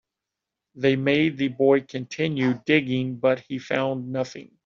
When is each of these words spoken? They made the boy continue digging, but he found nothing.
They 0.73 0.95
made 0.95 1.37
the 1.37 1.49
boy 1.49 1.81
continue 1.81 2.59
digging, 2.65 3.17
but 3.17 3.41
he 3.41 3.59
found 3.59 4.11
nothing. 4.11 4.57